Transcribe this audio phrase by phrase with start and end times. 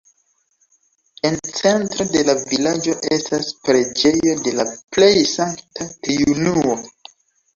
[1.29, 4.65] En centro de la vilaĝo estas preĝejo de la
[4.97, 6.75] Plej Sankta Triunuo.